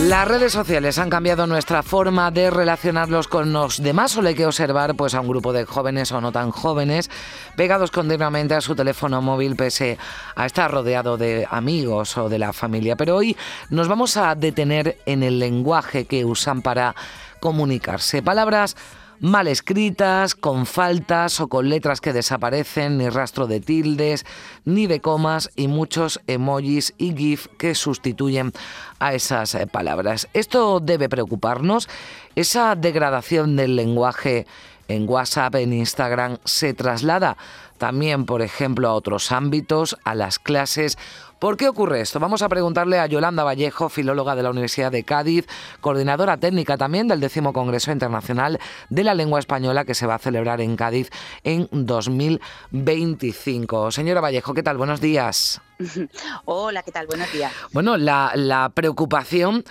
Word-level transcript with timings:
Las 0.00 0.26
redes 0.26 0.52
sociales 0.52 0.98
han 0.98 1.10
cambiado 1.10 1.46
nuestra 1.46 1.82
forma 1.82 2.30
de 2.32 2.50
relacionarlos 2.50 3.28
con 3.28 3.52
los 3.52 3.80
demás. 3.80 4.10
Solo 4.10 4.28
hay 4.28 4.34
que 4.34 4.46
observar 4.46 4.96
pues, 4.96 5.14
a 5.14 5.20
un 5.20 5.28
grupo 5.28 5.52
de 5.52 5.64
jóvenes 5.64 6.10
o 6.10 6.20
no 6.20 6.32
tan 6.32 6.50
jóvenes 6.50 7.08
pegados 7.56 7.92
continuamente 7.92 8.54
a 8.54 8.60
su 8.60 8.74
teléfono 8.74 9.22
móvil 9.22 9.54
pese 9.54 9.98
a 10.34 10.46
estar 10.46 10.70
rodeado 10.70 11.16
de 11.16 11.46
amigos 11.48 12.18
o 12.18 12.28
de 12.28 12.38
la 12.38 12.52
familia. 12.52 12.96
Pero 12.96 13.16
hoy 13.16 13.36
nos 13.70 13.86
vamos 13.86 14.16
a 14.16 14.34
detener 14.34 14.98
en 15.06 15.22
el 15.22 15.38
lenguaje 15.38 16.04
que 16.06 16.24
usan 16.24 16.62
para 16.62 16.96
comunicarse. 17.38 18.22
Palabras 18.22 18.76
mal 19.22 19.46
escritas, 19.46 20.34
con 20.34 20.66
faltas 20.66 21.40
o 21.40 21.46
con 21.46 21.68
letras 21.68 22.00
que 22.00 22.12
desaparecen, 22.12 22.98
ni 22.98 23.08
rastro 23.08 23.46
de 23.46 23.60
tildes, 23.60 24.26
ni 24.64 24.88
de 24.88 25.00
comas 25.00 25.48
y 25.54 25.68
muchos 25.68 26.20
emojis 26.26 26.92
y 26.98 27.14
GIF 27.14 27.46
que 27.56 27.76
sustituyen 27.76 28.52
a 28.98 29.14
esas 29.14 29.54
eh, 29.54 29.68
palabras. 29.68 30.28
Esto 30.34 30.80
debe 30.80 31.08
preocuparnos. 31.08 31.88
Esa 32.34 32.74
degradación 32.74 33.54
del 33.54 33.76
lenguaje 33.76 34.46
en 34.94 35.08
WhatsApp, 35.08 35.54
en 35.56 35.72
Instagram, 35.72 36.38
se 36.44 36.74
traslada 36.74 37.36
también, 37.78 38.26
por 38.26 38.42
ejemplo, 38.42 38.88
a 38.88 38.94
otros 38.94 39.32
ámbitos, 39.32 39.96
a 40.04 40.14
las 40.14 40.38
clases 40.38 40.96
¿Por 41.42 41.56
qué 41.56 41.68
ocurre 41.68 42.00
esto? 42.00 42.20
Vamos 42.20 42.42
a 42.42 42.48
preguntarle 42.48 43.00
a 43.00 43.06
Yolanda 43.06 43.42
Vallejo, 43.42 43.88
filóloga 43.88 44.36
de 44.36 44.44
la 44.44 44.50
Universidad 44.50 44.92
de 44.92 45.02
Cádiz, 45.02 45.48
coordinadora 45.80 46.36
técnica 46.36 46.76
también 46.76 47.08
del 47.08 47.18
décimo 47.18 47.52
Congreso 47.52 47.90
Internacional 47.90 48.60
de 48.90 49.02
la 49.02 49.12
Lengua 49.12 49.40
Española 49.40 49.84
que 49.84 49.96
se 49.96 50.06
va 50.06 50.14
a 50.14 50.18
celebrar 50.20 50.60
en 50.60 50.76
Cádiz 50.76 51.10
en 51.42 51.68
2025. 51.72 53.90
Señora 53.90 54.20
Vallejo, 54.20 54.54
¿qué 54.54 54.62
tal? 54.62 54.76
Buenos 54.76 55.00
días. 55.00 55.60
Hola, 56.44 56.84
¿qué 56.84 56.92
tal? 56.92 57.08
Buenos 57.08 57.32
días. 57.32 57.52
Bueno, 57.72 57.96
la, 57.96 58.30
la 58.36 58.68
preocupación 58.68 59.64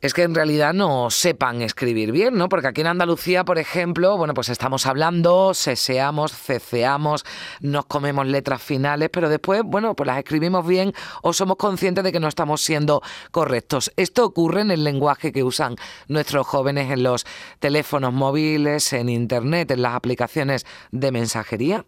es 0.00 0.14
que 0.14 0.22
en 0.22 0.34
realidad 0.34 0.74
no 0.74 1.10
sepan 1.10 1.62
escribir 1.62 2.12
bien, 2.12 2.36
¿no? 2.36 2.48
Porque 2.48 2.68
aquí 2.68 2.82
en 2.82 2.86
Andalucía, 2.86 3.44
por 3.44 3.58
ejemplo, 3.58 4.16
bueno, 4.16 4.34
pues 4.34 4.48
estamos 4.48 4.86
hablando, 4.86 5.54
seseamos, 5.54 6.32
ceceamos, 6.32 7.24
nos 7.60 7.86
comemos 7.86 8.26
letras 8.26 8.62
finales, 8.62 9.10
pero 9.12 9.28
después, 9.28 9.62
bueno, 9.64 9.94
pues 9.94 10.06
las 10.06 10.18
escribimos 10.18 10.66
bien 10.66 10.92
o 11.22 11.32
somos 11.32 11.56
conscientes 11.56 12.04
de 12.04 12.12
que 12.12 12.20
no 12.20 12.28
estamos 12.28 12.60
siendo 12.60 13.02
correctos. 13.32 13.92
Esto 13.96 14.24
ocurre 14.24 14.60
en 14.60 14.70
el 14.70 14.84
lenguaje 14.84 15.32
que 15.32 15.42
usan 15.42 15.76
nuestros 16.06 16.46
jóvenes 16.46 16.90
en 16.92 17.02
los 17.02 17.26
teléfonos 17.58 18.12
móviles, 18.12 18.92
en 18.92 19.08
Internet, 19.08 19.70
en 19.72 19.82
las 19.82 19.94
aplicaciones 19.94 20.64
de 20.92 21.10
mensajería. 21.10 21.84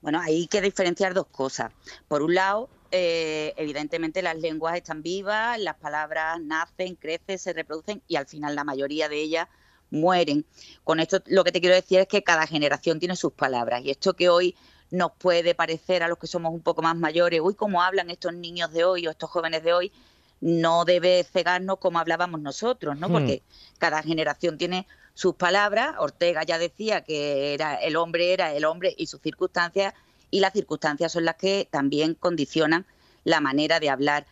Bueno, 0.00 0.20
hay 0.20 0.46
que 0.46 0.60
diferenciar 0.60 1.14
dos 1.14 1.26
cosas. 1.26 1.72
Por 2.06 2.22
un 2.22 2.34
lado, 2.34 2.68
eh, 2.90 3.54
evidentemente 3.56 4.22
las 4.22 4.36
lenguas 4.36 4.76
están 4.76 5.02
vivas, 5.02 5.58
las 5.58 5.76
palabras 5.76 6.40
nacen, 6.40 6.94
crecen, 6.96 7.38
se 7.38 7.52
reproducen 7.52 8.02
y 8.08 8.16
al 8.16 8.26
final 8.26 8.54
la 8.54 8.64
mayoría 8.64 9.08
de 9.08 9.20
ellas 9.20 9.48
mueren. 9.90 10.44
Con 10.84 11.00
esto 11.00 11.22
lo 11.26 11.44
que 11.44 11.52
te 11.52 11.60
quiero 11.60 11.74
decir 11.74 12.00
es 12.00 12.08
que 12.08 12.22
cada 12.22 12.46
generación 12.46 12.98
tiene 12.98 13.16
sus 13.16 13.32
palabras 13.32 13.82
y 13.84 13.90
esto 13.90 14.14
que 14.14 14.28
hoy 14.28 14.56
nos 14.90 15.12
puede 15.18 15.54
parecer 15.54 16.02
a 16.02 16.08
los 16.08 16.18
que 16.18 16.26
somos 16.26 16.52
un 16.52 16.62
poco 16.62 16.82
más 16.82 16.96
mayores, 16.96 17.40
uy, 17.42 17.54
cómo 17.54 17.82
hablan 17.82 18.10
estos 18.10 18.34
niños 18.34 18.72
de 18.72 18.84
hoy 18.84 19.06
o 19.06 19.10
estos 19.10 19.30
jóvenes 19.30 19.62
de 19.62 19.72
hoy, 19.72 19.92
no 20.40 20.84
debe 20.84 21.24
cegarnos 21.24 21.78
como 21.78 21.98
hablábamos 21.98 22.40
nosotros, 22.40 22.96
¿no? 22.98 23.08
Hmm. 23.08 23.12
Porque 23.12 23.42
cada 23.78 24.02
generación 24.02 24.58
tiene 24.58 24.86
sus 25.14 25.34
palabras. 25.34 25.96
Ortega 25.98 26.44
ya 26.44 26.58
decía 26.58 27.02
que 27.02 27.54
era 27.54 27.76
el 27.76 27.96
hombre 27.96 28.32
era 28.32 28.52
el 28.52 28.64
hombre 28.64 28.94
y 28.96 29.06
sus 29.06 29.20
circunstancias 29.20 29.94
y 30.30 30.40
las 30.40 30.52
circunstancias 30.52 31.12
son 31.12 31.24
las 31.24 31.36
que 31.36 31.68
también 31.70 32.14
condicionan 32.14 32.86
la 33.24 33.40
manera 33.40 33.80
de 33.80 33.90
hablar. 33.90 34.26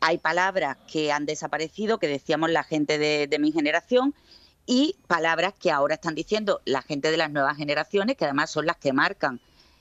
Hay 0.00 0.18
palabras 0.18 0.76
que 0.90 1.12
han 1.12 1.26
desaparecido, 1.26 1.98
que 1.98 2.08
decíamos 2.08 2.50
la 2.50 2.64
gente 2.64 2.98
de, 2.98 3.38
mi 3.38 3.52
generación, 3.52 4.14
y 4.66 4.96
palabras 5.06 5.54
que 5.58 5.70
ahora 5.70 5.94
están 5.94 6.14
diciendo 6.14 6.60
la 6.64 6.82
gente 6.82 7.10
de 7.10 7.16
las 7.16 7.30
nuevas 7.30 7.56
generaciones, 7.56 8.16
que 8.16 8.24
además 8.24 8.50
son 8.50 8.66
las 8.66 8.76
que 8.76 8.92
marcan 8.92 9.40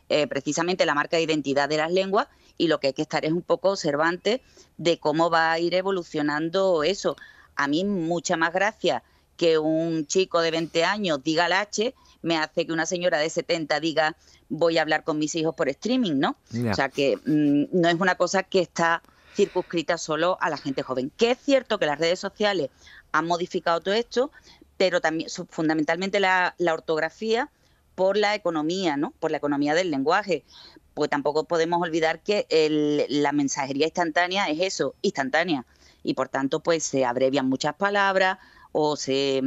eh, 0.09 0.27
precisamente 0.27 0.85
la 0.85 0.95
marca 0.95 1.17
de 1.17 1.23
identidad 1.23 1.67
de 1.67 1.77
las 1.77 1.91
lenguas, 1.91 2.27
y 2.57 2.67
lo 2.67 2.79
que 2.79 2.87
hay 2.87 2.93
que 2.93 3.01
estar 3.01 3.25
es 3.25 3.31
un 3.31 3.41
poco 3.41 3.71
observante 3.71 4.41
de 4.77 4.99
cómo 4.99 5.29
va 5.29 5.51
a 5.51 5.59
ir 5.59 5.75
evolucionando 5.75 6.83
eso. 6.83 7.15
A 7.55 7.67
mí 7.67 7.83
mucha 7.83 8.37
más 8.37 8.53
gracia 8.53 9.03
que 9.35 9.57
un 9.59 10.07
chico 10.07 10.41
de 10.41 10.51
20 10.51 10.83
años 10.83 11.23
diga 11.23 11.47
la 11.47 11.61
H 11.61 11.93
me 12.21 12.37
hace 12.37 12.65
que 12.65 12.73
una 12.73 12.85
señora 12.85 13.19
de 13.19 13.29
70 13.29 13.79
diga 13.79 14.15
voy 14.49 14.77
a 14.77 14.81
hablar 14.81 15.03
con 15.03 15.19
mis 15.19 15.35
hijos 15.35 15.55
por 15.55 15.69
streaming, 15.69 16.19
¿no? 16.19 16.37
O 16.69 16.73
sea 16.73 16.89
que 16.89 17.17
mm, 17.17 17.79
no 17.79 17.89
es 17.89 17.95
una 17.95 18.15
cosa 18.15 18.43
que 18.43 18.59
está 18.59 19.01
circunscrita 19.35 19.97
solo 19.97 20.37
a 20.41 20.49
la 20.49 20.57
gente 20.57 20.81
joven. 20.81 21.11
Que 21.15 21.31
es 21.31 21.37
cierto 21.37 21.77
que 21.77 21.85
las 21.85 21.99
redes 21.99 22.19
sociales 22.19 22.69
han 23.11 23.27
modificado 23.27 23.79
todo 23.81 23.93
esto, 23.93 24.31
pero 24.77 24.99
también 24.99 25.29
fundamentalmente 25.49 26.19
la, 26.19 26.55
ortografía 26.71 27.49
por 27.95 28.17
la 28.17 28.35
economía, 28.35 28.97
¿no? 28.97 29.11
Por 29.19 29.31
la 29.31 29.37
economía 29.37 29.75
del 29.75 29.91
lenguaje. 29.91 30.43
Pues 30.93 31.09
tampoco 31.09 31.45
podemos 31.45 31.81
olvidar 31.81 32.21
que 32.21 32.47
la 33.09 33.31
mensajería 33.31 33.85
instantánea 33.85 34.49
es 34.49 34.59
eso, 34.61 34.95
instantánea. 35.03 35.65
Y 36.03 36.15
por 36.15 36.29
tanto, 36.29 36.59
pues 36.59 36.83
se 36.83 37.05
abrevian 37.05 37.47
muchas 37.47 37.75
palabras, 37.75 38.39
o 38.79 38.95
se, 38.95 39.41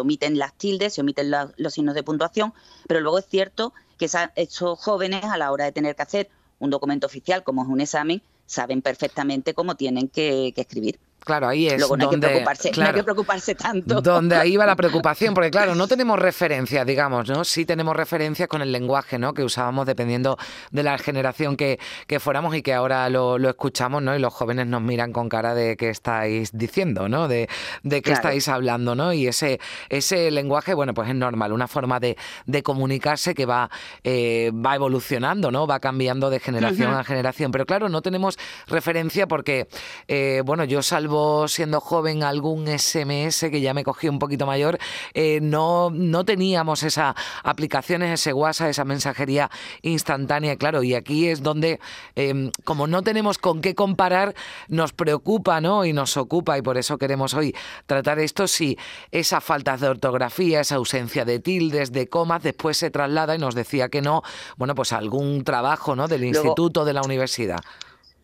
omiten 0.00 0.38
las 0.38 0.56
tildes, 0.56 0.94
se 0.94 1.02
omiten 1.02 1.30
los 1.30 1.74
signos 1.74 1.94
de 1.94 2.02
puntuación, 2.02 2.54
pero 2.88 3.00
luego 3.00 3.18
es 3.18 3.26
cierto 3.26 3.74
que 3.98 4.08
esos 4.36 4.80
jóvenes 4.80 5.24
a 5.24 5.36
la 5.36 5.52
hora 5.52 5.66
de 5.66 5.72
tener 5.72 5.94
que 5.94 6.00
hacer 6.00 6.30
un 6.58 6.70
documento 6.70 7.06
oficial 7.06 7.44
como 7.44 7.62
es 7.62 7.68
un 7.68 7.82
examen, 7.82 8.22
saben 8.46 8.80
perfectamente 8.80 9.52
cómo 9.52 9.74
tienen 9.74 10.08
que 10.08 10.54
escribir. 10.56 10.98
Claro, 11.24 11.48
ahí 11.48 11.68
es 11.68 11.78
Luego 11.78 11.96
no 11.96 12.10
donde, 12.10 12.26
hay 12.26 12.32
que 12.32 12.40
preocuparse, 12.40 12.72
no 12.76 12.86
hay 12.86 12.92
que 12.92 13.04
preocuparse 13.04 13.54
tanto. 13.54 14.00
Donde 14.00 14.36
ahí 14.36 14.56
va 14.56 14.66
la 14.66 14.74
preocupación, 14.74 15.34
porque 15.34 15.50
claro, 15.50 15.74
no 15.74 15.86
tenemos 15.92 16.18
referencias, 16.18 16.84
digamos, 16.84 17.28
¿no? 17.28 17.44
Sí 17.44 17.64
tenemos 17.64 17.94
referencias 17.94 18.48
con 18.48 18.60
el 18.60 18.72
lenguaje, 18.72 19.18
¿no? 19.18 19.32
Que 19.32 19.44
usábamos 19.44 19.86
dependiendo 19.86 20.36
de 20.72 20.82
la 20.82 20.98
generación 20.98 21.56
que, 21.56 21.78
que 22.06 22.18
fuéramos 22.18 22.56
y 22.56 22.62
que 22.62 22.74
ahora 22.74 23.08
lo, 23.08 23.38
lo, 23.38 23.48
escuchamos, 23.50 24.02
¿no? 24.02 24.16
Y 24.16 24.18
los 24.18 24.34
jóvenes 24.34 24.66
nos 24.66 24.82
miran 24.82 25.12
con 25.12 25.28
cara 25.28 25.54
de 25.54 25.76
qué 25.76 25.90
estáis 25.90 26.50
diciendo, 26.52 27.08
¿no? 27.08 27.28
De, 27.28 27.48
de 27.84 28.02
qué 28.02 28.12
estáis 28.12 28.48
hablando, 28.48 28.94
¿no? 28.96 29.12
Y 29.12 29.28
ese, 29.28 29.60
ese 29.90 30.30
lenguaje, 30.32 30.74
bueno, 30.74 30.92
pues 30.92 31.08
es 31.08 31.14
normal, 31.14 31.52
una 31.52 31.68
forma 31.68 32.00
de, 32.00 32.16
de 32.46 32.62
comunicarse 32.64 33.34
que 33.34 33.46
va, 33.46 33.70
eh, 34.02 34.50
va 34.54 34.74
evolucionando, 34.74 35.52
¿no? 35.52 35.68
Va 35.68 35.78
cambiando 35.78 36.30
de 36.30 36.40
generación 36.40 36.94
a 36.94 37.04
generación. 37.04 37.52
Pero 37.52 37.64
claro, 37.64 37.88
no 37.88 38.02
tenemos 38.02 38.38
referencia 38.66 39.28
porque, 39.28 39.68
eh, 40.08 40.42
bueno, 40.44 40.64
yo 40.64 40.82
salvo 40.82 41.11
siendo 41.48 41.80
joven 41.80 42.22
algún 42.22 42.66
SMS 42.66 43.50
que 43.50 43.60
ya 43.60 43.74
me 43.74 43.84
cogí 43.84 44.08
un 44.08 44.18
poquito 44.18 44.46
mayor, 44.46 44.78
eh, 45.14 45.40
no, 45.42 45.90
no 45.90 46.24
teníamos 46.24 46.82
esa 46.82 47.14
aplicaciones, 47.42 48.20
ese 48.20 48.32
WhatsApp, 48.32 48.68
esa 48.68 48.84
mensajería 48.84 49.50
instantánea, 49.82 50.56
claro, 50.56 50.82
y 50.82 50.94
aquí 50.94 51.28
es 51.28 51.42
donde, 51.42 51.80
em, 52.14 52.50
como 52.64 52.86
no 52.86 53.02
tenemos 53.02 53.38
con 53.38 53.60
qué 53.60 53.74
comparar, 53.74 54.34
nos 54.68 54.92
preocupa 54.92 55.60
¿no? 55.60 55.84
y 55.84 55.92
nos 55.92 56.16
ocupa, 56.16 56.58
y 56.58 56.62
por 56.62 56.78
eso 56.78 56.98
queremos 56.98 57.34
hoy 57.34 57.54
tratar 57.86 58.18
esto, 58.18 58.46
si 58.46 58.78
esa 59.10 59.40
falta 59.40 59.76
de 59.76 59.88
ortografía, 59.88 60.60
esa 60.60 60.76
ausencia 60.76 61.24
de 61.24 61.38
tildes, 61.38 61.92
de 61.92 62.08
comas, 62.08 62.42
después 62.42 62.76
se 62.76 62.90
traslada 62.90 63.34
y 63.34 63.38
nos 63.38 63.54
decía 63.54 63.88
que 63.88 64.02
no, 64.02 64.22
bueno, 64.56 64.74
pues 64.74 64.92
algún 64.92 65.44
trabajo 65.44 65.96
¿no? 65.96 66.08
del 66.08 66.24
instituto, 66.24 66.84
de 66.84 66.92
la 66.92 67.02
universidad 67.02 67.60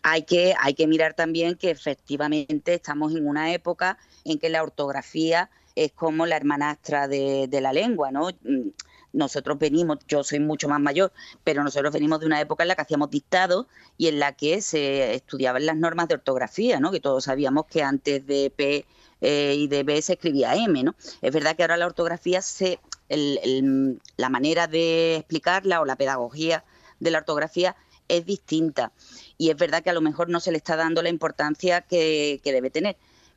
hay 0.02 0.22
que, 0.22 0.54
hay 0.60 0.74
que 0.74 0.86
mirar 0.86 1.14
también 1.14 1.56
que 1.56 1.70
efectivamente 1.70 2.74
estamos 2.74 3.14
en 3.14 3.26
una 3.26 3.52
época 3.52 3.98
en 4.24 4.38
que 4.38 4.48
la 4.48 4.62
ortografía 4.62 5.50
es 5.74 5.92
como 5.92 6.26
la 6.26 6.36
hermanastra 6.36 7.08
de, 7.08 7.48
la 7.60 7.72
lengua, 7.72 8.10
¿no? 8.10 8.30
Mm, 8.42 8.70
nosotros 9.12 9.58
venimos, 9.58 9.98
yo 10.06 10.22
soy 10.22 10.38
mucho 10.38 10.68
más 10.68 10.80
mayor, 10.80 11.12
pero 11.42 11.64
nosotros 11.64 11.92
venimos 11.92 12.20
de 12.20 12.26
una 12.26 12.40
época 12.40 12.62
en 12.64 12.68
la 12.68 12.74
que 12.74 12.82
hacíamos 12.82 13.10
dictados 13.10 13.66
y 13.96 14.08
en 14.08 14.18
la 14.18 14.32
que 14.32 14.60
se 14.60 15.14
estudiaban 15.14 15.64
las 15.64 15.76
normas 15.76 16.08
de 16.08 16.14
ortografía, 16.14 16.78
¿no? 16.78 16.90
Que 16.90 17.00
todos 17.00 17.24
sabíamos 17.24 17.66
que 17.66 17.82
antes 17.82 18.26
de 18.26 18.52
P 18.54 18.86
eh, 19.20 19.54
y 19.56 19.66
de 19.66 19.82
B 19.82 20.02
se 20.02 20.14
escribía 20.14 20.54
M, 20.56 20.82
¿no? 20.82 20.94
Es 21.22 21.32
verdad 21.32 21.56
que 21.56 21.62
ahora 21.62 21.76
la 21.76 21.86
ortografía 21.86 22.42
se, 22.42 22.80
la 23.08 24.28
manera 24.28 24.66
de 24.66 25.16
explicarla 25.16 25.80
o 25.80 25.84
la 25.84 25.96
pedagogía 25.96 26.64
de 27.00 27.10
la 27.10 27.18
ortografía 27.18 27.76
es 28.08 28.26
distinta 28.26 28.92
y 29.38 29.50
es 29.50 29.56
verdad 29.56 29.82
que 29.82 29.90
a 29.90 29.94
lo 29.94 30.00
mejor 30.00 30.28
no 30.28 30.40
se 30.40 30.50
le 30.50 30.58
está 30.58 30.76
dando 30.76 31.00
la 31.00 31.08
importancia 31.08 31.80
que, 31.82 32.40
debe 32.44 32.70
tener. 32.70 32.96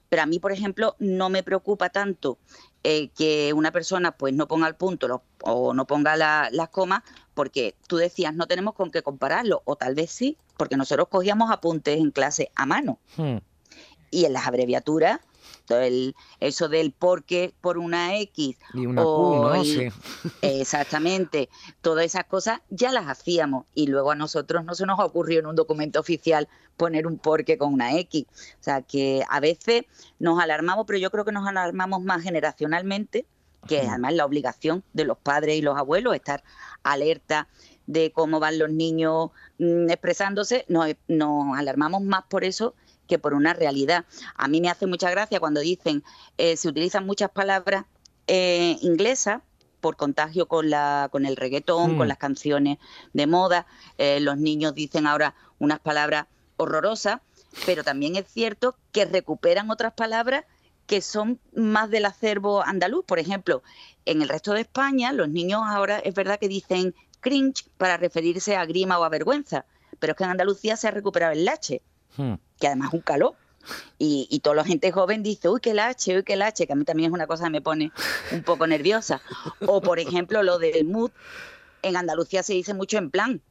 Pero 0.09 0.24
a 0.24 0.25
mí, 0.25 0.39
por 0.39 0.51
ejemplo, 0.51 0.95
no 1.00 1.30
me 1.30 1.44
preocupa 1.44 1.89
tanto 1.89 2.38
eh, 2.83 3.09
que 3.09 3.53
una 3.53 3.71
persona 3.71 4.12
pues 4.12 4.33
no 4.33 4.48
ponga 4.48 4.68
el 4.68 4.75
punto 4.75 5.24
o 5.44 5.74
no 5.74 5.86
ponga 5.86 6.18
las 6.18 6.69
comas, 6.69 7.03
porque 7.33 7.75
tú 7.88 7.98
decías 7.98 8.36
no 8.36 8.48
tenemos 8.48 8.74
con 8.74 8.92
qué 8.92 9.03
compararlo, 9.03 9.62
o 9.63 9.77
tal 9.77 9.95
vez 9.95 10.12
sí, 10.12 10.38
porque 10.57 10.75
nosotros 10.75 11.07
cogíamos 11.07 11.51
apuntes 11.51 11.98
en 11.98 12.12
clase 12.12 12.51
a 12.56 12.65
mano. 12.65 13.00
Hmm. 13.15 13.38
Y 14.09 14.25
en 14.25 14.33
las 14.33 14.48
abreviaturas 14.48 15.21
el, 15.79 16.15
eso 16.39 16.69
del 16.69 16.91
por 16.91 17.23
qué 17.23 17.53
por 17.62 17.77
una 17.77 18.18
X. 18.19 18.57
Y 18.73 18.85
una 18.85 19.03
Q, 19.03 19.07
¿no? 19.07 19.63
sí. 19.63 19.88
Exactamente. 20.41 21.50
Todas 21.81 22.06
esas 22.06 22.25
cosas 22.25 22.62
ya 22.69 22.91
las 22.91 23.07
hacíamos 23.07 23.65
y 23.73 23.88
luego 23.88 24.12
a 24.12 24.15
nosotros 24.15 24.65
no 24.65 24.75
se 24.75 24.85
nos 24.85 25.00
ocurrió 25.00 25.39
en 25.39 25.45
un 25.45 25.56
documento 25.56 26.00
oficial 26.00 26.47
poner 26.77 27.07
un 27.07 27.18
por 27.18 27.45
qué 27.45 27.57
con 27.57 27.73
una 27.73 27.97
X. 27.97 28.25
O 28.59 28.63
sea 28.63 28.81
que 28.81 29.23
a 29.29 29.39
veces 29.39 29.83
nos 30.19 30.39
alarmamos, 30.39 30.85
pero 30.88 31.00
yo 31.00 31.12
creo 31.12 31.25
que 31.25 31.31
nos 31.31 31.47
alarmamos 31.47 32.01
más 32.01 32.24
generacionalmente, 32.24 33.25
que 33.67 33.81
es 33.81 33.89
además 33.89 34.13
la 34.13 34.25
obligación 34.25 34.83
de 34.94 35.06
los 35.06 35.17
padres 35.17 35.56
y 35.57 35.62
los 35.62 35.77
abuelos, 35.77 36.15
estar 36.15 36.44
alerta 36.83 37.47
de 37.85 38.12
cómo 38.12 38.39
van 38.39 38.57
los 38.57 38.71
niños 38.71 39.31
mm, 39.59 39.89
expresándose, 39.89 40.65
nos, 40.67 40.88
nos 41.07 41.57
alarmamos 41.57 42.01
más 42.01 42.24
por 42.29 42.44
eso 42.44 42.74
que 43.12 43.19
por 43.19 43.34
una 43.34 43.54
realidad. 43.54 44.06
A 44.36 44.48
mí 44.48 44.62
me 44.62 44.69
hace 44.69 44.88
mucha 44.88 45.12
gracia 45.12 45.42
cuando 45.42 45.60
dicen, 45.60 46.02
eh, 46.38 46.56
se 46.56 46.69
utilizan 46.69 47.06
muchas 47.06 47.30
palabras 47.30 47.84
eh, 48.28 48.78
inglesas 48.81 49.42
por 49.81 49.98
contagio 49.98 50.48
con, 50.48 50.69
la, 50.69 51.10
con 51.12 51.25
el 51.25 51.36
reggaetón, 51.36 51.98
con 51.98 52.06
mm. 52.06 52.08
las 52.08 52.18
canciones 52.18 52.78
de 53.12 53.28
moda. 53.28 53.68
Eh, 53.98 54.22
los 54.22 54.38
niños 54.38 54.74
dicen 54.75 55.08
ahora 55.08 55.36
unas 55.60 55.81
palabras 55.81 56.28
horrorosas, 56.56 57.19
pero 57.66 57.84
también 57.84 58.16
es 58.16 58.28
cierto 58.30 58.78
que 58.94 59.04
recuperan 59.04 59.69
otras 59.69 59.92
palabras 59.92 60.46
que 60.88 61.02
son 61.02 61.38
más 61.54 61.90
del 61.90 62.06
acervo 62.06 62.63
andaluz. 62.63 63.04
Por 63.04 63.19
ejemplo, 63.19 63.62
en 64.06 64.22
el 64.22 64.30
resto 64.30 64.54
de 64.54 64.62
España, 64.62 65.12
los 65.12 65.28
niños 65.28 65.63
ahora 65.66 66.00
es 66.00 66.16
verdad 66.16 66.40
que 66.40 66.48
dicen 66.48 66.96
cringe 67.19 67.66
para 67.78 67.98
referirse 67.98 68.56
a 68.56 68.66
grima 68.66 68.98
o 69.00 69.04
a 69.04 69.10
vergüenza, 69.10 69.66
pero 70.00 70.12
es 70.12 70.18
que 70.18 70.24
en 70.24 70.30
Andalucía 70.30 70.78
se 70.78 70.88
ha 70.88 70.92
recuperado 70.92 71.34
el 71.34 71.44
lache. 71.44 71.81
Hmm. 72.16 72.36
Que 72.62 72.68
además 72.68 72.90
es 72.90 72.94
un 72.94 73.02
calor. 73.02 73.36
Y, 74.00 74.28
y 74.31 74.40
toda 74.40 74.56
la 74.56 74.63
gente 74.63 74.92
joven 74.92 75.22
dice, 75.22 75.50
uy, 75.50 75.60
qué 75.60 75.74
lache, 75.74 76.18
uy, 76.18 76.24
qué 76.24 76.36
lache, 76.36 76.66
que 76.66 76.74
a 76.74 76.75
mí 76.75 76.86
también 76.86 77.12
es 77.12 77.13
una 77.13 77.28
cosa 77.28 77.46
que 77.46 77.50
me 77.50 77.62
pone 77.62 77.92
un 78.31 78.44
poco 78.44 78.66
nerviosa. 78.66 79.22
O, 79.68 79.81
por 79.81 80.00
ejemplo, 80.00 80.42
lo 80.44 80.58
del 80.58 80.86
mood, 80.86 81.12
en 81.81 81.98
Andalucía 81.98 82.44
se 82.44 82.54
dice 82.54 82.74
mucho 82.74 82.98
en 82.98 83.12
plan. 83.12 83.42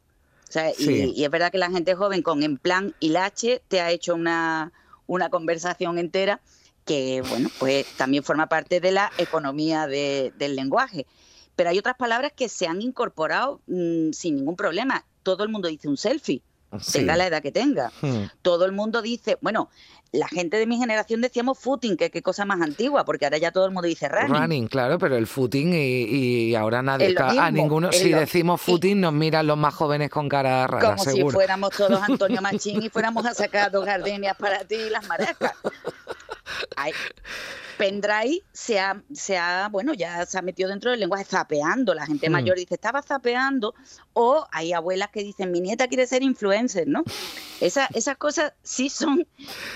y, 0.78 1.22
es 1.22 1.30
verdad 1.30 1.52
que 1.52 1.58
la 1.58 1.70
gente 1.70 1.94
joven 1.94 2.22
con 2.22 2.42
en 2.42 2.56
plan 2.56 2.94
y 3.00 3.10
lache 3.10 3.62
te 3.68 3.80
ha 3.80 3.90
hecho 3.90 4.14
una, 4.14 4.72
una 5.06 5.28
conversación 5.28 5.98
entera 5.98 6.40
que, 6.84 7.22
bueno, 7.28 7.48
pues 7.58 7.86
también 7.96 8.24
forma 8.24 8.48
parte 8.48 8.80
de 8.80 8.90
la 8.90 9.12
economía 9.18 9.86
del 9.86 10.56
lenguaje. 10.56 11.06
Pero 11.54 11.70
hay 11.70 11.78
otras 11.78 11.96
palabras 11.96 12.32
que 12.34 12.48
se 12.48 12.66
han 12.66 12.80
incorporado 12.80 13.60
mm, 13.66 14.12
sin 14.12 14.36
ningún 14.36 14.56
problema. 14.56 15.04
Todo 15.22 15.44
el 15.44 15.50
mundo 15.50 15.68
dice 15.68 15.88
un 15.88 15.96
selfie 15.96 16.42
tenga 16.92 17.16
la 17.16 17.26
edad 17.26 17.42
que 17.42 17.52
tenga. 17.52 17.92
Hmm. 18.00 18.24
Todo 18.42 18.64
el 18.64 18.72
mundo 18.72 19.02
dice, 19.02 19.38
bueno, 19.40 19.70
la 20.12 20.28
gente 20.28 20.56
de 20.56 20.66
mi 20.66 20.76
generación 20.76 21.20
decíamos 21.20 21.58
footing, 21.58 21.96
que 21.96 22.10
qué 22.10 22.22
cosa 22.22 22.44
más 22.44 22.60
antigua, 22.60 23.04
porque 23.04 23.26
ahora 23.26 23.38
ya 23.38 23.52
todo 23.52 23.66
el 23.66 23.72
mundo 23.72 23.86
dice 23.86 24.08
running. 24.08 24.34
Running, 24.34 24.66
claro, 24.68 24.98
pero 24.98 25.16
el 25.16 25.26
footing 25.26 25.72
y, 25.72 26.54
ahora 26.54 26.82
nadie, 26.82 27.14
a 27.16 27.50
ninguno, 27.50 27.92
si 27.92 28.10
decimos 28.10 28.60
footing 28.60 29.00
nos 29.00 29.12
miran 29.12 29.46
los 29.46 29.56
más 29.56 29.74
jóvenes 29.74 30.10
con 30.10 30.28
cara 30.28 30.66
rara, 30.66 30.96
Como 30.96 31.04
si 31.04 31.22
fuéramos 31.22 31.70
todos 31.70 32.00
Antonio 32.08 32.42
Machín 32.42 32.82
y 32.82 32.88
fuéramos 32.88 33.24
a 33.24 33.34
sacar 33.34 33.70
dos 33.70 33.84
gardenias 33.84 34.36
para 34.36 34.64
ti 34.64 34.74
y 34.74 34.90
las 34.90 35.06
maracas. 35.06 35.52
Pendrive 37.80 38.42
se 38.52 38.78
ha, 38.78 39.02
se 39.10 39.38
ha, 39.38 39.68
bueno, 39.70 39.94
ya 39.94 40.26
se 40.26 40.38
ha 40.38 40.42
metido 40.42 40.68
dentro 40.68 40.90
del 40.90 41.00
lenguaje 41.00 41.24
zapeando. 41.24 41.94
La 41.94 42.04
gente 42.04 42.28
hmm. 42.28 42.32
mayor 42.32 42.58
dice, 42.58 42.74
estaba 42.74 43.00
zapeando. 43.00 43.74
O 44.12 44.46
hay 44.52 44.74
abuelas 44.74 45.08
que 45.10 45.22
dicen, 45.22 45.50
mi 45.50 45.62
nieta 45.62 45.88
quiere 45.88 46.06
ser 46.06 46.22
influencer, 46.22 46.86
¿no? 46.86 47.04
Esa, 47.60 47.88
esas 47.94 48.18
cosas 48.18 48.52
sí 48.62 48.90
son 48.90 49.26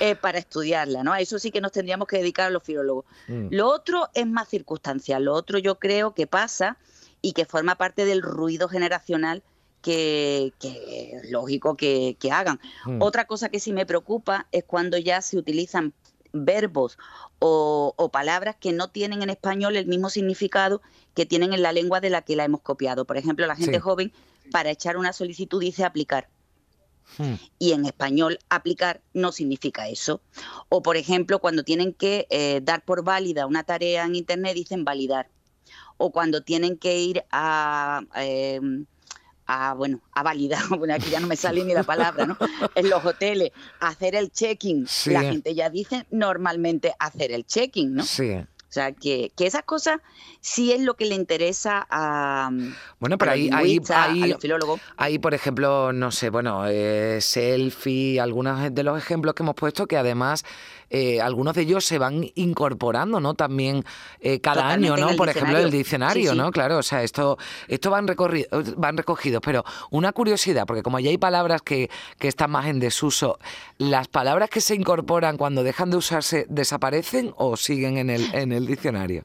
eh, 0.01 0.17
para 0.17 0.39
estudiarlas, 0.39 1.03
¿no? 1.03 1.15
A 1.15 1.21
eso 1.21 1.39
sí 1.39 1.51
que 1.51 1.63
nos 1.63 1.73
tendríamos 1.73 2.07
que 2.07 2.19
dedicar 2.19 2.49
a 2.49 2.51
los 2.51 2.63
filólogos. 2.63 3.07
Hmm. 3.27 3.49
Lo 3.51 3.69
otro 3.69 4.11
es 4.13 4.27
más 4.27 4.49
circunstancial. 4.49 5.25
Lo 5.25 5.33
otro 5.33 5.59
yo 5.59 5.79
creo 5.79 6.15
que 6.15 6.27
pasa 6.27 6.77
y 7.23 7.33
que 7.33 7.47
forma 7.47 7.77
parte 7.77 8.05
del 8.05 8.21
ruido 8.21 8.69
generacional 8.69 9.43
que, 9.81 10.53
es 10.61 11.31
lógico 11.31 11.77
que, 11.77 12.17
hagan. 12.31 12.61
Hmm. 12.85 13.01
Otra 13.01 13.27
cosa 13.27 13.49
que 13.49 13.61
sí 13.61 13.73
me 13.73 13.87
preocupa 13.87 14.47
es 14.53 14.65
cuando 14.65 14.99
ya 14.99 15.23
se 15.23 15.37
utilizan 15.37 15.95
verbos 16.35 16.99
o, 17.39 18.11
palabras 18.13 18.57
que 18.59 18.73
no 18.73 18.89
tienen 18.89 19.23
en 19.23 19.31
español 19.31 19.77
el 19.77 19.87
mismo 19.87 20.11
significado 20.11 20.83
que 21.15 21.27
tienen 21.27 21.53
en 21.53 21.63
la 21.63 21.73
lengua 21.73 22.01
de 22.01 22.11
la 22.11 22.23
que 22.23 22.37
la 22.37 22.45
hemos 22.45 22.61
copiado. 22.61 23.05
Por 23.05 23.17
ejemplo, 23.17 23.47
la 23.47 23.57
gente 23.57 23.81
joven 23.81 24.13
para 24.51 24.71
echar 24.71 24.97
una 24.97 25.13
solicitud 25.13 25.61
dice 25.61 25.85
aplicar. 25.85 26.29
Hmm. 27.19 27.35
Y 27.59 27.73
en 27.73 27.85
español 27.85 28.39
aplicar 28.49 29.03
no 29.13 29.31
significa 29.31 29.89
eso. 29.89 30.21
O 30.69 30.83
por 30.83 30.97
ejemplo, 30.97 31.39
cuando 31.39 31.65
tienen 31.65 31.93
que 31.93 32.27
eh, 32.31 32.61
dar 32.63 32.85
por 32.85 33.05
válida 33.05 33.47
una 33.47 33.65
tarea 33.65 34.05
en 34.05 34.17
Internet 34.17 34.55
dicen 34.55 34.85
validar. 34.85 35.29
O 35.97 36.11
cuando 36.11 36.43
tienen 36.43 36.77
que 36.77 36.99
ir 36.99 37.25
a... 37.31 38.03
Em, 38.17 38.87
a, 39.47 39.75
bueno, 39.75 40.01
a 40.13 40.23
validar, 40.23 40.63
bueno, 40.79 40.95
aquí 40.95 41.11
ya 41.11 41.21
no 41.21 41.27
me 41.27 41.37
sale 41.37 41.65
ni 41.65 41.75
la 41.75 41.83
palabra, 41.85 42.27
¿no? 42.27 42.37
En 42.75 42.89
los 42.89 43.05
hoteles, 43.05 43.53
hacer 43.81 44.15
el 44.15 44.31
check-in. 44.31 44.87
La 45.07 45.23
gente 45.23 45.55
ya 45.55 45.71
dice 45.71 46.07
normalmente 46.11 46.95
hacer 46.99 47.33
el 47.33 47.47
check-in, 47.47 47.95
¿no? 47.95 48.05
Sí. 48.05 48.33
O 48.33 48.73
sea, 48.75 48.91
que, 48.91 49.31
que 49.37 49.47
esas 49.47 49.63
cosas 49.63 50.01
sí 50.41 50.73
es 50.73 50.81
lo 50.81 50.95
que 50.95 51.05
le 51.05 51.15
interesa 51.15 51.87
a. 51.89 52.51
Bueno, 52.99 53.19
pero 53.19 53.31
ahí, 53.31 53.49
ahí, 53.53 53.79
ahí, 53.89 54.35
ahí, 54.97 55.19
por 55.21 55.33
ejemplo, 55.33 55.93
no 55.93 56.11
sé, 56.11 56.29
bueno, 56.29 56.67
eh, 56.67 57.21
selfie, 57.21 58.19
algunos 58.19 58.75
de 58.75 58.83
los 58.83 58.99
ejemplos 58.99 59.37
que 59.37 59.45
hemos 59.45 59.55
puesto 59.55 59.87
que 59.87 59.97
además 59.97 60.45
eh, 60.91 61.21
algunos 61.21 61.55
de 61.55 61.63
ellos 61.63 61.85
se 61.85 61.99
van 61.99 62.31
incorporando, 62.35 63.21
¿no? 63.21 63.35
También 63.35 63.85
eh, 64.21 64.41
cada 64.41 64.69
año, 64.69 64.97
¿no? 64.97 65.17
Por 65.17 65.29
ejemplo, 65.29 65.59
el 65.59 65.71
diccionario, 65.71 66.35
¿no? 66.35 66.51
Claro, 66.51 66.79
o 66.79 66.83
sea, 66.83 67.03
esto, 67.03 67.39
esto 67.69 67.91
van, 67.91 68.07
van 68.77 68.97
recogidos. 68.97 69.43
Pero 69.45 69.65
una 69.91 70.13
curiosidad, 70.13 70.67
porque 70.67 70.83
como 70.83 70.99
ya 71.01 71.11
hay 71.11 71.19
palabras 71.19 71.63
que, 71.63 71.91
que 72.19 72.29
están 72.29 72.51
más 72.51 72.67
en 72.67 72.81
desuso, 72.81 73.39
¿las 73.79 74.09
palabras 74.09 74.51
que 74.51 74.61
se 74.61 74.75
incorporan 74.75 75.37
cuando 75.37 75.63
dejan 75.63 75.91
de 75.91 75.97
usarse 75.97 76.47
desaparecen 76.49 77.33
o 77.37 77.57
siguen 77.57 77.99
en 77.99 78.11
el, 78.11 78.35
en 78.35 78.53
el 78.53 78.67
diccionario? 78.67 79.23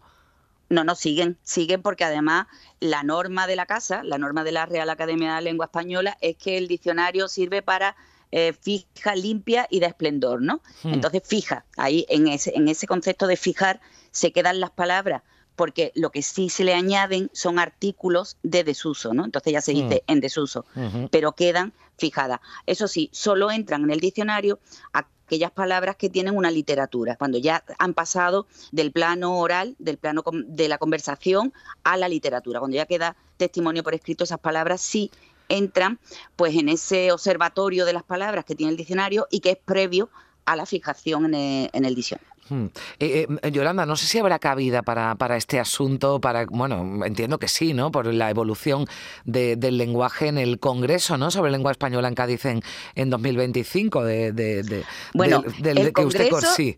No, 0.69 0.83
no, 0.83 0.93
siguen, 0.93 1.37
siguen 1.43 1.81
porque 1.81 2.03
además 2.03 2.45
la 2.79 3.01
norma 3.01 3.47
de 3.47 3.55
la 3.55 3.65
casa, 3.65 4.03
la 4.03 4.19
norma 4.19 4.43
de 4.43 4.51
la 4.51 4.67
Real 4.67 4.89
Academia 4.89 5.29
de 5.29 5.33
la 5.33 5.41
Lengua 5.41 5.65
Española 5.65 6.15
es 6.21 6.37
que 6.37 6.57
el 6.57 6.67
diccionario 6.67 7.27
sirve 7.27 7.63
para 7.63 7.95
eh, 8.31 8.53
fija, 8.53 9.15
limpia 9.15 9.67
y 9.69 9.79
de 9.79 9.87
esplendor, 9.87 10.41
¿no? 10.41 10.61
Hmm. 10.83 10.93
Entonces 10.93 11.23
fija, 11.25 11.65
ahí 11.77 12.05
en 12.09 12.27
ese, 12.27 12.55
en 12.55 12.67
ese 12.67 12.87
concepto 12.87 13.27
de 13.27 13.37
fijar 13.37 13.81
se 14.11 14.31
quedan 14.31 14.59
las 14.59 14.71
palabras 14.71 15.23
porque 15.55 15.91
lo 15.93 16.09
que 16.11 16.21
sí 16.21 16.47
se 16.47 16.63
le 16.63 16.73
añaden 16.73 17.29
son 17.33 17.59
artículos 17.59 18.37
de 18.43 18.63
desuso, 18.63 19.13
¿no? 19.13 19.25
Entonces 19.25 19.51
ya 19.51 19.61
se 19.61 19.73
dice 19.73 20.03
hmm. 20.07 20.11
en 20.11 20.19
desuso, 20.21 20.65
pero 21.11 21.33
quedan 21.33 21.73
fijadas. 21.97 22.39
Eso 22.65 22.87
sí, 22.87 23.09
solo 23.11 23.51
entran 23.51 23.83
en 23.83 23.91
el 23.91 23.99
diccionario 23.99 24.59
aquellas 24.93 25.51
palabras 25.51 25.95
que 25.95 26.09
tienen 26.09 26.35
una 26.35 26.49
literatura, 26.49 27.15
cuando 27.15 27.37
ya 27.37 27.63
han 27.77 27.93
pasado 27.93 28.47
del 28.71 28.91
plano 28.91 29.37
oral, 29.37 29.75
del 29.79 29.97
plano 29.97 30.23
de 30.31 30.69
la 30.69 30.77
conversación 30.77 31.53
a 31.83 31.97
la 31.97 32.07
literatura, 32.07 32.59
cuando 32.59 32.77
ya 32.77 32.85
queda 32.85 33.15
testimonio 33.37 33.83
por 33.83 33.93
escrito, 33.93 34.23
esas 34.23 34.39
palabras 34.39 34.81
sí 34.81 35.11
entran 35.49 35.99
pues 36.35 36.55
en 36.55 36.69
ese 36.69 37.11
observatorio 37.11 37.85
de 37.85 37.93
las 37.93 38.03
palabras 38.03 38.45
que 38.45 38.55
tiene 38.55 38.71
el 38.71 38.77
diccionario 38.77 39.27
y 39.29 39.41
que 39.41 39.51
es 39.51 39.57
previo 39.57 40.09
a 40.45 40.55
la 40.55 40.65
fijación 40.65 41.33
en 41.33 41.85
el, 41.85 41.95
diccionario. 41.95 42.27
Hmm. 42.49 42.67
Eh, 42.99 43.27
eh, 43.43 43.51
Yolanda, 43.51 43.85
no 43.85 43.95
sé 43.95 44.07
si 44.07 44.17
habrá 44.17 44.39
cabida 44.39 44.81
para, 44.81 45.13
para, 45.15 45.37
este 45.37 45.59
asunto, 45.59 46.19
para, 46.19 46.45
bueno, 46.45 47.05
entiendo 47.05 47.37
que 47.37 47.47
sí, 47.47 47.73
¿no? 47.73 47.91
Por 47.91 48.11
la 48.11 48.29
evolución 48.31 48.85
del 49.25 49.77
lenguaje 49.77 50.27
en 50.27 50.39
el 50.39 50.59
Congreso, 50.59 51.17
¿no? 51.17 51.29
Sobre 51.29 51.51
lengua 51.51 51.71
española 51.71 52.07
en 52.07 52.15
Cádiz 52.15 52.45
en, 52.45 53.09
2025, 53.09 54.03
de, 54.03 54.85
bueno, 55.13 55.43
del, 55.59 55.93
que 55.93 56.05
usted 56.05 56.29
sí 56.55 56.77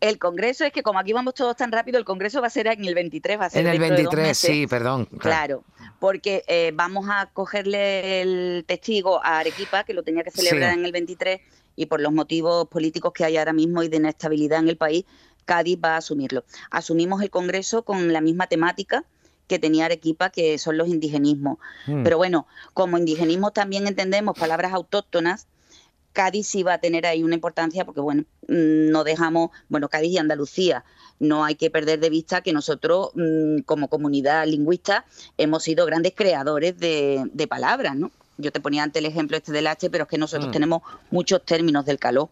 El 0.00 0.18
Congreso 0.18 0.64
es 0.64 0.72
que 0.72 0.82
como 0.82 0.98
aquí 0.98 1.12
vamos 1.12 1.34
todos 1.34 1.54
tan 1.56 1.70
rápido, 1.70 1.98
el 1.98 2.04
Congreso 2.06 2.40
va 2.40 2.46
a 2.46 2.50
ser 2.50 2.66
en 2.68 2.84
el 2.84 2.94
23, 2.94 3.38
va 3.38 3.44
a 3.46 3.50
ser 3.50 3.60
En 3.60 3.66
el 3.72 3.78
dentro 3.78 3.96
de 3.96 4.02
dos 4.04 4.14
23, 4.14 4.28
meses. 4.28 4.50
sí, 4.50 4.66
perdón. 4.66 5.04
Claro, 5.18 5.62
porque 5.98 6.42
eh, 6.48 6.72
vamos 6.74 7.06
a 7.10 7.26
cogerle 7.32 8.22
el 8.22 8.64
testigo 8.66 9.22
a 9.22 9.38
Arequipa, 9.40 9.84
que 9.84 9.92
lo 9.92 10.02
tenía 10.02 10.22
que 10.24 10.30
celebrar 10.30 10.72
Sí. 10.72 10.78
en 10.78 10.86
el 10.86 10.92
23, 10.92 11.40
y 11.76 11.86
por 11.86 12.00
los 12.00 12.12
motivos 12.12 12.66
políticos 12.68 13.12
que 13.14 13.24
hay 13.24 13.36
ahora 13.36 13.52
mismo 13.52 13.82
y 13.82 13.88
de 13.88 13.98
inestabilidad 13.98 14.60
en 14.60 14.68
el 14.68 14.76
país, 14.76 15.04
Cádiz 15.44 15.78
va 15.82 15.94
a 15.94 15.96
asumirlo. 15.98 16.44
Asumimos 16.70 17.22
el 17.22 17.30
Congreso 17.30 17.82
con 17.84 18.12
la 18.12 18.20
misma 18.20 18.46
temática 18.46 19.04
que 19.48 19.58
tenía 19.58 19.86
Arequipa, 19.86 20.30
que 20.30 20.58
son 20.58 20.78
los 20.78 20.88
indigenismos. 20.88 21.58
Mm. 21.86 22.04
Pero 22.04 22.16
bueno, 22.18 22.46
como 22.72 22.96
indigenismo 22.98 23.50
también 23.50 23.86
entendemos 23.88 24.38
palabras 24.38 24.72
autóctonas, 24.72 25.48
Cádiz 26.12 26.48
sí 26.48 26.62
va 26.62 26.74
a 26.74 26.78
tener 26.78 27.06
ahí 27.06 27.22
una 27.22 27.34
importancia 27.34 27.84
porque, 27.84 28.00
bueno, 28.00 28.24
mm, 28.48 28.90
no 28.90 29.04
dejamos, 29.04 29.50
bueno, 29.68 29.88
Cádiz 29.88 30.12
y 30.12 30.18
Andalucía, 30.18 30.84
no 31.18 31.44
hay 31.44 31.54
que 31.54 31.70
perder 31.70 32.00
de 32.00 32.10
vista 32.10 32.40
que 32.40 32.52
nosotros, 32.52 33.10
mm, 33.14 33.60
como 33.60 33.88
comunidad 33.88 34.46
lingüista, 34.46 35.04
hemos 35.38 35.62
sido 35.62 35.86
grandes 35.86 36.12
creadores 36.14 36.78
de, 36.78 37.22
de 37.32 37.46
palabras, 37.46 37.94
¿no? 37.96 38.10
Yo 38.38 38.50
te 38.52 38.60
ponía 38.60 38.82
antes 38.82 39.00
el 39.00 39.06
ejemplo 39.06 39.36
este 39.36 39.52
del 39.52 39.66
H, 39.66 39.90
pero 39.90 40.04
es 40.04 40.10
que 40.10 40.18
nosotros 40.18 40.48
Mm. 40.48 40.52
tenemos 40.52 40.82
muchos 41.10 41.44
términos 41.44 41.84
del 41.84 41.98
calor. 41.98 42.28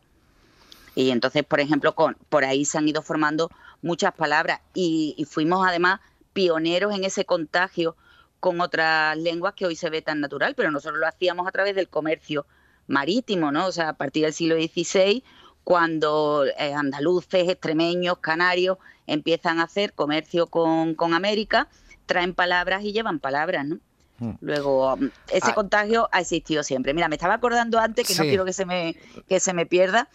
Y 0.94 1.10
entonces, 1.10 1.44
por 1.44 1.60
ejemplo, 1.60 1.94
con, 1.94 2.16
por 2.28 2.44
ahí 2.44 2.64
se 2.64 2.78
han 2.78 2.88
ido 2.88 3.02
formando 3.02 3.50
muchas 3.82 4.12
palabras 4.14 4.60
y, 4.74 5.14
y 5.16 5.24
fuimos 5.26 5.64
además 5.66 6.00
pioneros 6.32 6.94
en 6.94 7.04
ese 7.04 7.24
contagio 7.24 7.94
con 8.40 8.60
otras 8.60 9.16
lenguas 9.16 9.54
que 9.54 9.66
hoy 9.66 9.76
se 9.76 9.90
ve 9.90 10.00
tan 10.02 10.20
natural, 10.20 10.54
pero 10.56 10.70
nosotros 10.70 10.98
lo 10.98 11.06
hacíamos 11.06 11.46
a 11.46 11.52
través 11.52 11.74
del 11.76 11.88
comercio 11.88 12.46
marítimo, 12.88 13.52
¿no? 13.52 13.66
O 13.66 13.72
sea, 13.72 13.90
a 13.90 13.92
partir 13.92 14.24
del 14.24 14.32
siglo 14.32 14.56
XVI, 14.56 15.22
cuando 15.62 16.44
eh, 16.46 16.72
andaluces, 16.74 17.48
extremeños, 17.48 18.18
canarios 18.18 18.78
empiezan 19.06 19.60
a 19.60 19.64
hacer 19.64 19.92
comercio 19.92 20.46
con, 20.46 20.94
con 20.94 21.14
América, 21.14 21.68
traen 22.06 22.34
palabras 22.34 22.82
y 22.84 22.92
llevan 22.92 23.20
palabras, 23.20 23.66
¿no? 23.66 23.78
Mm. 24.18 24.32
Luego, 24.40 24.96
mm, 24.96 25.10
ese 25.30 25.50
Ah. 25.50 25.54
contagio 25.54 26.08
ha 26.10 26.20
existido 26.20 26.62
siempre. 26.62 26.92
Mira, 26.94 27.08
me 27.08 27.14
estaba 27.16 27.34
acordando 27.34 27.78
antes, 27.78 28.08
que 28.08 28.14
no 28.14 28.22
quiero 28.22 28.44
que 28.44 28.52
se 28.52 28.64
me, 28.66 28.96
que 29.28 29.38
se 29.40 29.52
me 29.52 29.66
pierda, 29.66 30.08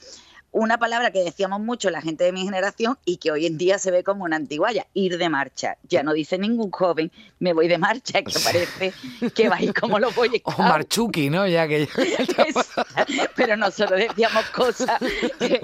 una 0.54 0.78
palabra 0.78 1.12
que 1.12 1.24
decíamos 1.24 1.60
mucho 1.60 1.90
la 1.90 2.02
gente 2.02 2.24
de 2.24 2.32
mi 2.32 2.44
generación 2.46 2.98
y 3.06 3.18
que 3.18 3.32
hoy 3.32 3.46
en 3.48 3.58
día 3.58 3.78
se 3.80 3.92
ve 3.92 4.04
como 4.04 4.24
una 4.24 4.36
antiguaya, 4.38 4.88
ir 4.94 5.18
de 5.18 5.28
marcha. 5.28 5.78
Ya 5.90 6.04
no 6.04 6.14
dice 6.14 6.38
ningún 6.38 6.72
joven, 6.72 7.12
me 7.40 7.52
voy 7.54 7.68
de 7.68 7.78
marcha, 7.78 8.22
que 8.22 8.34
parece 8.44 8.94
que 9.36 9.50
va 9.50 9.58
a 9.58 9.62
ir 9.64 9.74
como 9.74 10.00
los 10.00 10.16
boyes 10.16 10.42
O. 10.46 10.54
Marchuki, 10.62 11.30
¿no? 11.30 11.46
Ya 11.48 11.68
que 11.68 11.90
Pero 13.36 13.58
nosotros 13.58 14.00
decíamos 14.00 14.46
cosas 14.52 15.00
que, 15.40 15.60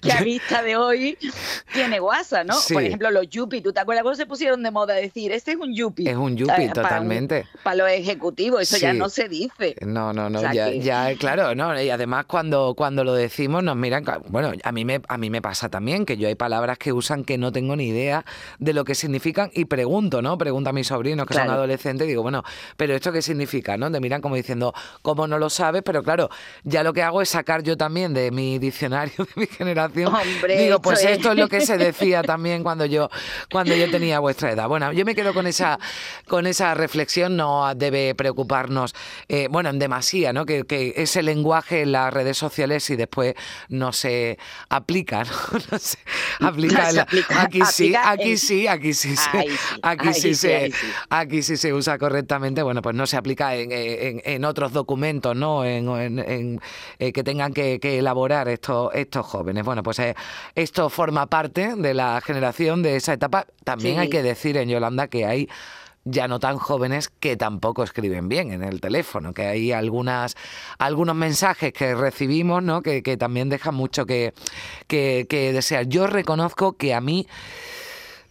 que 0.00 0.12
a 0.12 0.20
vista 0.22 0.62
de 0.62 0.76
hoy 0.76 1.18
tiene 1.72 1.98
guasa, 2.00 2.44
¿no? 2.44 2.54
Sí. 2.54 2.74
Por 2.74 2.82
ejemplo, 2.82 3.10
los 3.10 3.28
yuppie, 3.28 3.60
¿tú 3.60 3.72
te 3.72 3.80
acuerdas 3.80 4.02
cuando 4.02 4.16
se 4.16 4.26
pusieron 4.26 4.62
de 4.62 4.70
moda 4.70 4.94
decir, 4.94 5.32
este 5.32 5.52
es 5.52 5.56
un 5.58 5.74
yuppie? 5.74 6.10
es 6.10 6.16
un 6.16 6.32
Eh, 6.32 6.36
yuppie, 6.36 6.54
para 6.54 6.66
un- 6.66 6.72
totalmente. 6.72 7.46
Para 7.62 7.76
los 7.76 7.88
ejecutivos, 7.90 8.62
eso 8.62 8.76
ya 8.78 8.92
no 8.92 9.08
se 9.08 9.28
dice. 9.28 9.76
No, 9.82 10.12
no, 10.12 10.30
no, 10.30 10.38
O 10.38 10.42
sea 10.42 10.52
ya, 10.52 10.70
que- 10.70 10.80
ya, 10.80 11.14
claro, 11.18 11.54
no, 11.54 11.80
y 11.80 11.90
además 11.90 12.24
cuando, 12.26 12.74
cuando 12.74 13.01
lo 13.04 13.14
decimos 13.14 13.62
nos 13.62 13.76
miran, 13.76 14.04
bueno, 14.28 14.52
a 14.62 14.72
mí 14.72 14.84
me 14.84 15.00
a 15.08 15.18
mí 15.18 15.30
me 15.30 15.40
pasa 15.42 15.68
también 15.68 16.04
que 16.06 16.16
yo 16.16 16.28
hay 16.28 16.34
palabras 16.34 16.78
que 16.78 16.92
usan 16.92 17.24
que 17.24 17.38
no 17.38 17.52
tengo 17.52 17.76
ni 17.76 17.88
idea 17.88 18.24
de 18.58 18.72
lo 18.72 18.84
que 18.84 18.94
significan 18.94 19.50
y 19.54 19.64
pregunto, 19.66 20.22
¿no? 20.22 20.36
Pregunto 20.38 20.70
a 20.70 20.72
mis 20.72 20.86
sobrinos 20.86 21.26
que 21.26 21.34
son 21.34 21.44
Claro. 21.44 21.58
adolescentes 21.58 22.06
y 22.06 22.08
digo, 22.10 22.22
bueno, 22.22 22.42
pero 22.76 22.94
esto 22.94 23.12
qué 23.12 23.22
significa, 23.22 23.76
¿no? 23.76 23.90
Te 23.90 24.00
miran 24.00 24.20
como 24.20 24.34
diciendo, 24.36 24.72
¿cómo 25.02 25.26
no 25.26 25.38
lo 25.38 25.50
sabes? 25.50 25.82
Pero 25.84 26.02
claro, 26.02 26.28
ya 26.64 26.82
lo 26.82 26.92
que 26.92 27.02
hago 27.02 27.22
es 27.22 27.28
sacar 27.28 27.62
yo 27.62 27.76
también 27.76 28.14
de 28.14 28.30
mi 28.30 28.58
diccionario 28.58 29.14
de 29.34 29.40
mi 29.40 29.46
generación. 29.46 30.14
Hombre, 30.14 30.56
digo, 30.58 30.76
esto 30.76 30.82
pues 30.82 31.04
es- 31.04 31.10
esto 31.12 31.32
es 31.32 31.38
lo 31.38 31.48
que 31.48 31.60
se 31.60 31.78
decía 31.78 32.22
también 32.22 32.62
cuando 32.62 32.84
yo 32.86 33.08
cuando 33.50 33.74
yo 33.74 33.90
tenía 33.90 34.18
vuestra 34.20 34.52
edad. 34.52 34.68
Bueno, 34.68 34.92
yo 34.92 35.04
me 35.04 35.14
quedo 35.14 35.34
con 35.34 35.46
esa 35.46 35.78
con 36.26 36.46
esa 36.46 36.74
reflexión, 36.74 37.36
no 37.36 37.74
debe 37.74 38.14
preocuparnos, 38.14 38.94
eh, 39.28 39.48
bueno, 39.50 39.70
en 39.70 39.78
demasía, 39.78 40.32
¿no? 40.32 40.46
Que, 40.46 40.64
que 40.64 40.94
ese 40.96 41.22
lenguaje 41.22 41.82
en 41.82 41.92
las 41.92 42.12
redes 42.12 42.36
sociales 42.38 42.82
y 42.92 42.96
después 42.96 43.34
no 43.68 43.92
se 43.92 44.38
aplica, 44.68 45.24
¿no? 45.52 45.58
No 45.70 45.78
se 45.78 45.98
aplica, 46.40 46.82
No 46.84 46.86
se 46.90 46.96
la- 46.96 47.02
aplica, 47.02 47.42
aquí 47.42 47.60
sí, 47.70 47.94
aquí 47.94 48.36
sí, 48.36 48.66
aquí 48.66 48.94
sí, 48.94 49.16
sí, 49.16 49.38
aquí 49.82 50.14
sí 50.14 50.20
sí, 50.20 50.34
se, 50.34 50.70
sí. 50.70 50.86
aquí 51.10 51.42
sí 51.42 51.56
se 51.56 51.72
usa 51.72 51.98
correctamente, 51.98 52.62
bueno, 52.62 52.82
pues 52.82 52.94
no 52.94 53.06
se 53.06 53.16
aplica 53.16 53.54
en, 53.56 53.70
en- 53.72 54.22
en 54.24 54.44
otros 54.44 54.72
documentos, 54.72 55.34
¿no? 55.36 55.64
En, 55.64 55.88
en- 55.88 56.18
en, 56.18 56.60
eh, 56.98 57.12
que 57.12 57.24
tengan 57.24 57.52
que, 57.52 57.78
que 57.80 57.98
elaborar 57.98 58.48
estos, 58.48 58.94
estos 58.94 59.26
jóvenes. 59.26 59.64
Bueno, 59.64 59.82
pues 59.82 59.98
eh, 59.98 60.14
esto 60.54 60.88
forma 60.90 61.26
parte 61.26 61.74
de 61.76 61.94
la 61.94 62.20
generación 62.20 62.82
de 62.82 62.96
esa 62.96 63.12
etapa. 63.12 63.46
También 63.64 63.94
Sí. 63.96 64.00
hay 64.02 64.08
que 64.10 64.22
decir 64.22 64.56
en 64.56 64.68
Yolanda 64.68 65.08
que 65.08 65.24
hay 65.26 65.48
ya 66.04 66.28
no 66.28 66.40
tan 66.40 66.58
jóvenes 66.58 67.08
que 67.08 67.36
tampoco 67.36 67.82
escriben 67.82 68.28
bien 68.28 68.52
en 68.52 68.62
el 68.62 68.80
teléfono, 68.80 69.32
que 69.34 69.46
hay 69.46 69.72
algunas 69.72 70.36
algunos 70.78 71.14
mensajes 71.14 71.72
que 71.72 71.94
recibimos, 71.94 72.62
¿no? 72.62 72.82
Que, 72.82 73.02
que 73.02 73.16
también 73.16 73.48
dejan 73.48 73.74
mucho 73.74 74.06
que, 74.06 74.34
que, 74.86 75.26
que 75.28 75.52
desear. 75.52 75.86
Yo 75.86 76.06
reconozco 76.06 76.72
que 76.74 76.94
a 76.94 77.00
mí 77.00 77.26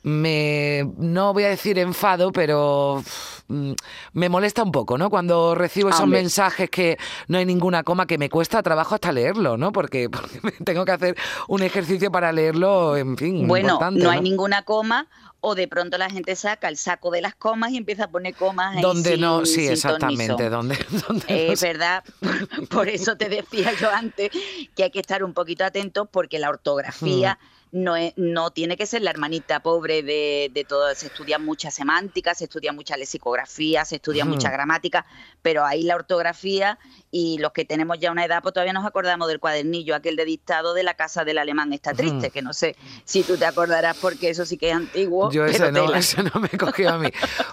me 0.03 0.89
no 0.97 1.33
voy 1.33 1.43
a 1.43 1.49
decir 1.49 1.77
enfado, 1.77 2.31
pero 2.31 3.03
mm, 3.47 3.71
me 4.13 4.29
molesta 4.29 4.63
un 4.63 4.71
poco, 4.71 4.97
¿no? 4.97 5.09
Cuando 5.09 5.53
recibo 5.55 5.89
esos 5.89 6.07
mensajes 6.07 6.69
que 6.69 6.97
no 7.27 7.37
hay 7.37 7.45
ninguna 7.45 7.83
coma, 7.83 8.05
que 8.07 8.17
me 8.17 8.29
cuesta 8.29 8.63
trabajo 8.63 8.95
hasta 8.95 9.11
leerlo, 9.11 9.57
¿no? 9.57 9.71
Porque, 9.71 10.09
tengo 10.65 10.85
que 10.85 10.91
hacer 10.91 11.17
un 11.47 11.61
ejercicio 11.63 12.11
para 12.11 12.31
leerlo, 12.31 12.97
en 12.97 13.15
fin, 13.17 13.47
Bueno, 13.47 13.79
no 13.91 14.09
hay 14.09 14.21
ninguna 14.21 14.63
coma 14.63 15.07
o 15.43 15.55
de 15.55 15.67
pronto 15.67 15.97
la 15.97 16.07
gente 16.09 16.35
saca 16.35 16.67
el 16.69 16.77
saco 16.77 17.09
de 17.09 17.19
las 17.21 17.33
comas 17.33 17.71
y 17.71 17.77
empieza 17.77 18.03
a 18.03 18.07
poner 18.11 18.35
comas 18.35 18.75
ahí 18.77 18.81
Donde 18.83 19.11
sin- 19.13 19.21
no, 19.21 19.45
sí, 19.45 19.67
exactamente, 19.67 20.49
donde, 20.49 20.77
donde 21.07 21.25
Eh, 21.27 21.47
no 21.55 21.61
verdad, 21.61 22.03
por 22.69 22.89
eso 22.89 23.17
te 23.17 23.27
decía 23.27 23.73
yo 23.79 23.89
antes 23.91 24.29
que 24.75 24.83
hay 24.83 24.91
que 24.91 24.99
estar 24.99 25.23
un 25.23 25.33
poquito 25.33 25.63
atentos 25.65 26.07
porque 26.11 26.37
la 26.39 26.49
ortografía 26.49 27.37
Hmm. 27.41 27.60
No, 27.71 27.95
es, 27.95 28.13
no 28.17 28.51
tiene 28.51 28.75
que 28.77 28.85
ser 28.85 29.01
la 29.01 29.11
hermanita 29.11 29.61
pobre 29.61 30.03
de, 30.03 30.51
de 30.53 30.63
todo. 30.65 30.93
Se 30.95 31.07
estudia 31.07 31.39
mucha 31.39 31.71
semántica, 31.71 32.33
se 32.35 32.43
estudia 32.45 32.73
mucha 32.73 32.97
lexicografía, 32.97 33.85
se 33.85 33.95
estudia 33.95 34.25
mucha 34.25 34.49
Hmm. 34.49 34.53
gramática, 34.53 35.05
pero 35.41 35.65
ahí 35.65 35.83
la 35.83 35.95
ortografía 35.95 36.77
y 37.11 37.37
los 37.39 37.51
que 37.51 37.65
tenemos 37.65 37.99
ya 37.99 38.11
una 38.11 38.25
edad, 38.25 38.41
pues 38.41 38.53
todavía 38.53 38.73
nos 38.73 38.85
acordamos 38.85 39.27
del 39.27 39.39
cuadernillo, 39.39 39.95
aquel 39.95 40.15
de 40.15 40.25
dictado 40.25 40.73
de 40.73 40.83
la 40.83 40.93
casa 40.95 41.23
del 41.25 41.37
alemán 41.37 41.73
está 41.73 41.93
triste, 41.93 42.29
que 42.29 42.41
no 42.41 42.53
sé 42.53 42.75
si 43.05 43.23
tú 43.23 43.37
te 43.37 43.45
acordarás 43.45 43.97
porque 44.01 44.29
eso 44.29 44.45
sí 44.45 44.57
que 44.57 44.69
es 44.69 44.75
antiguo. 44.75 45.31
Yo 45.31 45.43
pero 45.45 45.51
ese 45.65 45.71
no, 45.71 45.93
ese 45.93 46.23
no 46.23 46.39
me 46.39 46.49
cogió 46.49 46.89
a 46.89 46.97
mí. 46.97 47.09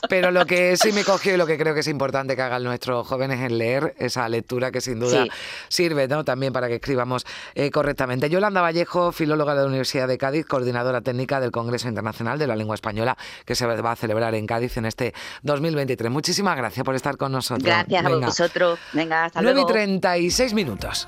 Pero 0.09 0.31
lo 0.31 0.47
que 0.47 0.77
sí 0.77 0.93
me 0.93 1.05
cogió 1.05 1.35
y 1.35 1.37
lo 1.37 1.47
que 1.47 1.59
creo 1.59 1.75
que 1.75 1.81
es 1.81 1.89
importante 1.89 2.35
que 2.37 2.43
hagan 2.43 2.63
nuestros 2.65 3.07
jóvenes 3.07 3.41
es 3.41 3.53
leer 3.53 3.95
esa 3.99 4.29
lectura 4.29 4.71
que 4.71 4.81
sin 4.81 5.01
duda 5.01 5.25
Sí. 5.25 5.31
sirve 5.69 6.07
¿no? 6.09 6.25
también 6.25 6.53
para 6.53 6.69
que 6.69 6.75
escribamos 6.77 7.25
eh, 7.55 7.71
correctamente. 7.71 8.31
Yolanda 8.31 8.61
Vallejo, 8.63 9.13
filóloga 9.13 9.55
de 9.55 9.61
la 9.63 9.67
Universidad 9.67 10.08
de 10.09 10.19
Cádiz, 10.19 10.47
coordinadora 10.47 11.01
técnica 11.01 11.41
del 11.41 11.53
Congreso 11.53 11.89
Internacional 11.89 12.39
de 12.39 12.47
la 12.49 12.57
Lengua 12.57 12.75
Española, 12.75 13.17
que 13.45 13.55
se 13.55 13.67
va 13.67 13.93
a 13.93 13.97
celebrar 13.97 14.35
en 14.35 14.47
Cádiz 14.47 14.77
en 14.77 14.87
este 14.87 15.15
2023. 15.43 16.11
Muchísimas 16.11 16.57
gracias 16.57 16.85
por 16.85 16.97
estar 16.97 17.17
con 17.17 17.31
nosotros. 17.33 17.65
Gracias 17.65 18.05
a 18.05 18.09
Venga. 18.09 18.27
vosotros. 18.27 18.79
Venga, 18.93 19.27
hasta 19.27 19.41
9 19.41 19.53
y 19.53 19.55
luego. 19.55 19.69
36 19.69 20.55
minutos. 20.55 21.07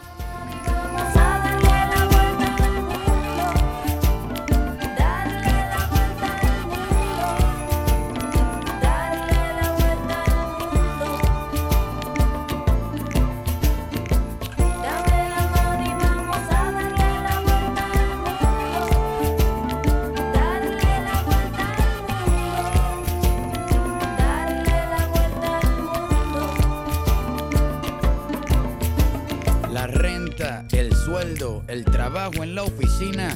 El 31.69 31.85
trabajo 31.87 32.43
en 32.43 32.55
la 32.55 32.65
oficina, 32.65 33.35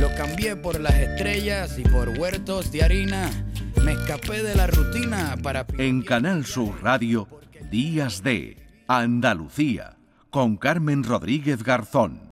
lo 0.00 0.12
cambié 0.16 0.56
por 0.56 0.80
las 0.80 0.94
estrellas 0.94 1.78
y 1.78 1.82
por 1.82 2.08
huertos 2.08 2.72
de 2.72 2.82
harina. 2.82 3.30
Me 3.84 3.92
escapé 3.92 4.42
de 4.42 4.56
la 4.56 4.66
rutina 4.66 5.36
para... 5.40 5.64
En 5.78 6.02
Canal 6.02 6.44
Sur 6.44 6.82
Radio, 6.82 7.28
Días 7.70 8.24
de 8.24 8.56
Andalucía, 8.88 9.96
con 10.30 10.56
Carmen 10.56 11.04
Rodríguez 11.04 11.62
Garzón. 11.62 12.32